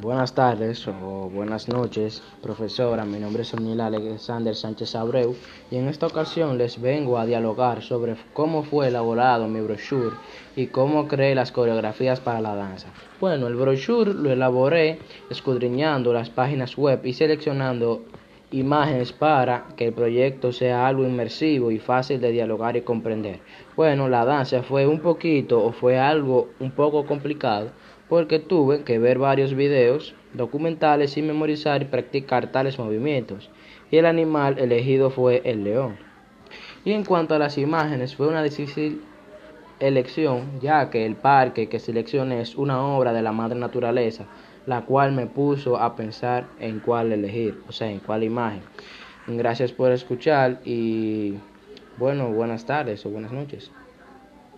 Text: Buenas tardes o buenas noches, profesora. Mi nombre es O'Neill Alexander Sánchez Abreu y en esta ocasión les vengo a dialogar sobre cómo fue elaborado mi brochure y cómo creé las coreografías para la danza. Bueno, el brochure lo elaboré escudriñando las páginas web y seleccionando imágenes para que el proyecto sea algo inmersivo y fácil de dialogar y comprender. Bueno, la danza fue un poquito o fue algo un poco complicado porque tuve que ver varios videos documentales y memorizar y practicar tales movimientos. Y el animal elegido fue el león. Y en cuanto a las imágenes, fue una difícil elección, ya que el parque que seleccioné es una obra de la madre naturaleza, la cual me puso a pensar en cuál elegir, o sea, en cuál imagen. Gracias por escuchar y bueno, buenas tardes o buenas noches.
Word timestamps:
Buenas 0.00 0.34
tardes 0.34 0.88
o 0.88 1.28
buenas 1.28 1.68
noches, 1.68 2.22
profesora. 2.40 3.04
Mi 3.04 3.18
nombre 3.18 3.42
es 3.42 3.52
O'Neill 3.52 3.82
Alexander 3.82 4.56
Sánchez 4.56 4.94
Abreu 4.94 5.36
y 5.70 5.76
en 5.76 5.88
esta 5.88 6.06
ocasión 6.06 6.56
les 6.56 6.80
vengo 6.80 7.18
a 7.18 7.26
dialogar 7.26 7.82
sobre 7.82 8.16
cómo 8.32 8.62
fue 8.62 8.88
elaborado 8.88 9.46
mi 9.46 9.60
brochure 9.60 10.16
y 10.56 10.68
cómo 10.68 11.06
creé 11.06 11.34
las 11.34 11.52
coreografías 11.52 12.18
para 12.18 12.40
la 12.40 12.54
danza. 12.54 12.88
Bueno, 13.20 13.46
el 13.46 13.56
brochure 13.56 14.14
lo 14.14 14.32
elaboré 14.32 15.00
escudriñando 15.28 16.14
las 16.14 16.30
páginas 16.30 16.78
web 16.78 17.04
y 17.04 17.12
seleccionando 17.12 18.00
imágenes 18.52 19.12
para 19.12 19.66
que 19.76 19.86
el 19.86 19.92
proyecto 19.92 20.52
sea 20.52 20.86
algo 20.86 21.04
inmersivo 21.04 21.70
y 21.70 21.78
fácil 21.78 22.20
de 22.20 22.32
dialogar 22.32 22.76
y 22.76 22.82
comprender. 22.82 23.40
Bueno, 23.76 24.08
la 24.08 24.24
danza 24.24 24.62
fue 24.62 24.86
un 24.86 25.00
poquito 25.00 25.62
o 25.62 25.72
fue 25.72 25.98
algo 25.98 26.48
un 26.58 26.70
poco 26.70 27.06
complicado 27.06 27.70
porque 28.08 28.40
tuve 28.40 28.82
que 28.82 28.98
ver 28.98 29.18
varios 29.18 29.54
videos 29.54 30.14
documentales 30.34 31.16
y 31.16 31.22
memorizar 31.22 31.82
y 31.82 31.86
practicar 31.86 32.50
tales 32.50 32.78
movimientos. 32.78 33.50
Y 33.90 33.98
el 33.98 34.06
animal 34.06 34.58
elegido 34.58 35.10
fue 35.10 35.42
el 35.44 35.64
león. 35.64 35.96
Y 36.84 36.92
en 36.92 37.04
cuanto 37.04 37.34
a 37.34 37.38
las 37.38 37.58
imágenes, 37.58 38.16
fue 38.16 38.26
una 38.26 38.42
difícil 38.42 39.02
elección, 39.78 40.60
ya 40.60 40.90
que 40.90 41.06
el 41.06 41.16
parque 41.16 41.68
que 41.68 41.78
seleccioné 41.78 42.40
es 42.40 42.56
una 42.56 42.84
obra 42.84 43.12
de 43.12 43.22
la 43.22 43.32
madre 43.32 43.58
naturaleza, 43.58 44.26
la 44.66 44.84
cual 44.84 45.12
me 45.12 45.26
puso 45.26 45.76
a 45.78 45.96
pensar 45.96 46.48
en 46.58 46.80
cuál 46.80 47.12
elegir, 47.12 47.62
o 47.68 47.72
sea, 47.72 47.90
en 47.90 48.00
cuál 48.00 48.24
imagen. 48.24 48.62
Gracias 49.26 49.72
por 49.72 49.92
escuchar 49.92 50.60
y 50.64 51.38
bueno, 51.96 52.32
buenas 52.32 52.66
tardes 52.66 53.04
o 53.06 53.10
buenas 53.10 53.32
noches. 53.32 53.70